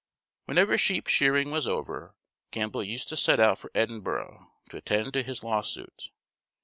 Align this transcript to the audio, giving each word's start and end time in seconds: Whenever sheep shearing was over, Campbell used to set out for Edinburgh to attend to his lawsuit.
Whenever 0.45 0.79
sheep 0.79 1.05
shearing 1.05 1.51
was 1.51 1.67
over, 1.67 2.15
Campbell 2.49 2.81
used 2.83 3.07
to 3.09 3.15
set 3.15 3.39
out 3.39 3.59
for 3.59 3.69
Edinburgh 3.75 4.49
to 4.69 4.77
attend 4.77 5.13
to 5.13 5.21
his 5.21 5.43
lawsuit. 5.43 6.09